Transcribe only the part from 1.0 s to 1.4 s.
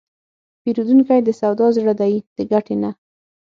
د